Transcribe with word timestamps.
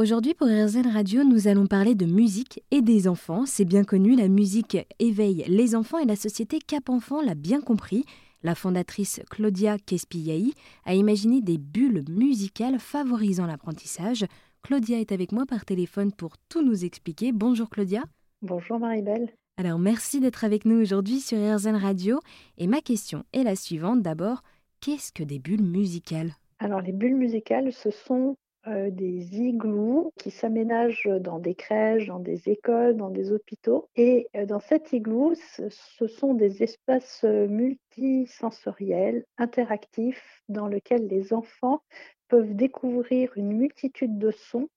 Aujourd'hui 0.00 0.32
pour 0.32 0.46
RZN 0.46 0.86
Radio, 0.92 1.24
nous 1.24 1.48
allons 1.48 1.66
parler 1.66 1.96
de 1.96 2.06
musique 2.06 2.62
et 2.70 2.82
des 2.82 3.08
enfants. 3.08 3.46
C'est 3.46 3.64
bien 3.64 3.82
connu, 3.82 4.14
la 4.14 4.28
musique 4.28 4.78
éveille 5.00 5.44
les 5.48 5.74
enfants 5.74 5.98
et 5.98 6.04
la 6.04 6.14
société 6.14 6.60
Cap 6.60 6.88
Enfant 6.88 7.20
l'a 7.20 7.34
bien 7.34 7.60
compris. 7.60 8.04
La 8.44 8.54
fondatrice 8.54 9.20
Claudia 9.28 9.76
Kespiaï 9.76 10.52
a 10.84 10.94
imaginé 10.94 11.40
des 11.40 11.58
bulles 11.58 12.04
musicales 12.08 12.78
favorisant 12.78 13.46
l'apprentissage. 13.46 14.24
Claudia 14.62 15.00
est 15.00 15.10
avec 15.10 15.32
moi 15.32 15.46
par 15.46 15.64
téléphone 15.64 16.12
pour 16.12 16.38
tout 16.48 16.64
nous 16.64 16.84
expliquer. 16.84 17.32
Bonjour 17.32 17.68
Claudia. 17.68 18.04
Bonjour 18.40 18.78
Marie-Belle. 18.78 19.32
Alors 19.56 19.80
merci 19.80 20.20
d'être 20.20 20.44
avec 20.44 20.64
nous 20.64 20.80
aujourd'hui 20.80 21.18
sur 21.18 21.38
RZN 21.38 21.74
Radio. 21.74 22.20
Et 22.56 22.68
ma 22.68 22.80
question 22.82 23.24
est 23.32 23.42
la 23.42 23.56
suivante. 23.56 24.02
D'abord, 24.02 24.44
qu'est-ce 24.80 25.10
que 25.10 25.24
des 25.24 25.40
bulles 25.40 25.64
musicales? 25.64 26.34
Alors 26.60 26.82
les 26.82 26.92
bulles 26.92 27.16
musicales, 27.16 27.72
ce 27.72 27.90
sont 27.90 28.36
euh, 28.68 28.90
des 28.90 29.40
igloos 29.40 30.12
qui 30.18 30.30
s'aménagent 30.30 31.08
dans 31.20 31.38
des 31.38 31.54
crèches, 31.54 32.06
dans 32.06 32.18
des 32.18 32.48
écoles, 32.48 32.96
dans 32.96 33.10
des 33.10 33.32
hôpitaux. 33.32 33.88
Et 33.96 34.28
euh, 34.36 34.46
dans 34.46 34.60
cet 34.60 34.92
igloo, 34.92 35.34
ce 35.34 36.06
sont 36.06 36.34
des 36.34 36.62
espaces 36.62 37.22
euh, 37.24 37.48
multisensoriels, 37.48 39.24
interactifs, 39.38 40.42
dans 40.48 40.66
lesquels 40.66 41.06
les 41.06 41.32
enfants 41.32 41.82
peuvent 42.28 42.54
découvrir 42.54 43.32
une 43.36 43.56
multitude 43.56 44.18
de 44.18 44.30
sons 44.30 44.68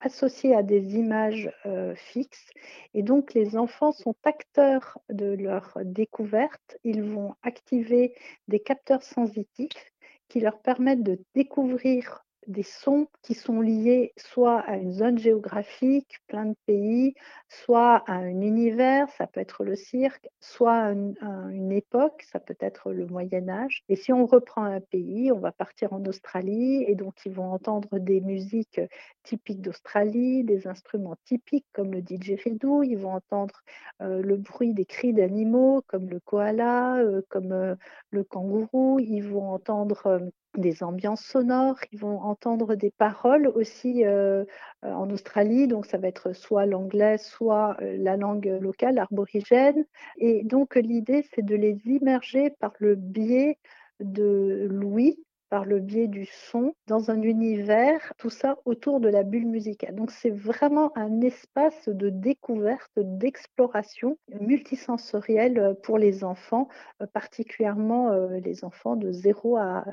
associés 0.00 0.54
à 0.54 0.62
des 0.62 0.96
images 0.96 1.50
fixes. 1.94 2.50
Et 2.92 3.02
donc, 3.02 3.32
les 3.32 3.56
enfants 3.56 3.92
sont 3.92 4.14
acteurs 4.24 4.98
de 5.08 5.34
leur 5.34 5.78
découverte. 5.82 6.76
Ils 6.84 7.02
vont 7.02 7.34
activer 7.42 8.14
des 8.48 8.60
capteurs 8.60 9.02
sensitifs 9.02 9.92
qui 10.28 10.40
leur 10.40 10.60
permettent 10.60 11.02
de 11.02 11.18
découvrir 11.34 12.23
des 12.46 12.62
sons 12.62 13.08
qui 13.22 13.34
sont 13.34 13.60
liés 13.60 14.12
soit 14.16 14.60
à 14.60 14.76
une 14.76 14.92
zone 14.92 15.18
géographique, 15.18 16.18
plein 16.26 16.46
de 16.46 16.56
pays, 16.66 17.14
soit 17.48 18.02
à 18.06 18.14
un 18.14 18.40
univers, 18.40 19.08
ça 19.10 19.26
peut 19.26 19.40
être 19.40 19.64
le 19.64 19.76
cirque, 19.76 20.28
soit 20.40 20.76
à 20.76 20.92
une, 20.92 21.72
époque, 21.72 22.24
ça 22.30 22.40
peut 22.40 22.56
être 22.60 22.92
le 22.92 23.06
Moyen 23.06 23.48
Âge. 23.48 23.82
Et 23.88 23.96
si 23.96 24.12
on 24.12 24.26
reprend 24.26 24.64
un 24.64 24.80
pays, 24.80 25.32
on 25.32 25.38
va 25.38 25.52
partir 25.52 25.92
en 25.92 26.04
Australie 26.04 26.84
et 26.86 26.94
donc 26.94 27.14
ils 27.24 27.32
vont 27.32 27.50
entendre 27.52 27.98
des 27.98 28.20
musiques 28.20 28.80
typiques 29.22 29.60
d'Australie, 29.60 30.44
des 30.44 30.66
instruments 30.66 31.16
typiques 31.24 31.66
comme 31.72 31.92
le 31.92 32.02
didgeridoo, 32.02 32.82
ils 32.82 32.96
vont 32.96 33.12
entendre 33.12 33.62
euh, 34.02 34.22
le 34.22 34.36
bruit 34.36 34.74
des 34.74 34.84
cris 34.84 35.12
d'animaux 35.12 35.82
comme 35.86 36.08
le 36.08 36.20
koala, 36.20 36.96
euh, 36.98 37.22
comme 37.28 37.52
euh, 37.52 37.74
le 38.10 38.24
kangourou, 38.24 38.98
ils 39.00 39.22
vont 39.22 39.50
entendre 39.50 40.30
des 40.56 40.82
ambiances 40.82 41.24
sonores, 41.24 41.78
ils 41.92 41.98
vont 41.98 42.20
entendre 42.20 42.74
des 42.74 42.90
paroles 42.90 43.48
aussi 43.48 44.04
euh, 44.04 44.44
euh, 44.84 44.92
en 44.92 45.10
Australie, 45.10 45.68
donc 45.68 45.86
ça 45.86 45.98
va 45.98 46.08
être 46.08 46.32
soit 46.32 46.66
l'anglais, 46.66 47.18
soit 47.18 47.76
euh, 47.80 47.96
la 47.98 48.16
langue 48.16 48.58
locale, 48.60 48.98
arborigène. 48.98 49.84
Et 50.18 50.44
donc 50.44 50.76
l'idée, 50.76 51.26
c'est 51.34 51.44
de 51.44 51.56
les 51.56 51.78
immerger 51.86 52.50
par 52.60 52.72
le 52.78 52.94
biais 52.94 53.58
de 54.00 54.66
l'ouïe, 54.70 55.18
par 55.54 55.66
le 55.66 55.78
biais 55.78 56.08
du 56.08 56.26
son 56.50 56.74
dans 56.88 57.12
un 57.12 57.22
univers, 57.22 58.12
tout 58.18 58.28
ça 58.28 58.58
autour 58.64 58.98
de 58.98 59.08
la 59.08 59.22
bulle 59.22 59.46
musicale. 59.46 59.94
Donc 59.94 60.10
c'est 60.10 60.32
vraiment 60.32 60.90
un 60.98 61.20
espace 61.20 61.88
de 61.88 62.08
découverte, 62.08 62.90
d'exploration 62.96 64.18
multisensorielle 64.40 65.76
pour 65.84 65.96
les 65.96 66.24
enfants, 66.24 66.66
euh, 67.00 67.06
particulièrement 67.06 68.10
euh, 68.10 68.40
les 68.40 68.64
enfants 68.64 68.96
de 68.96 69.12
0 69.12 69.56
à 69.56 69.84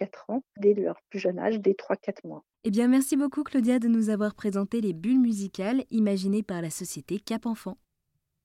3-4 0.00 0.06
ans, 0.28 0.42
dès 0.58 0.72
leur 0.72 1.02
plus 1.10 1.18
jeune 1.18 1.38
âge, 1.38 1.60
dès 1.60 1.72
3-4 1.72 2.26
mois. 2.26 2.42
Eh 2.64 2.70
bien 2.70 2.88
merci 2.88 3.18
beaucoup 3.18 3.42
Claudia 3.42 3.78
de 3.78 3.88
nous 3.88 4.08
avoir 4.08 4.34
présenté 4.34 4.80
les 4.80 4.94
bulles 4.94 5.20
musicales 5.20 5.84
imaginées 5.90 6.42
par 6.42 6.62
la 6.62 6.70
société 6.70 7.18
Cap 7.18 7.44
Enfant. 7.44 7.76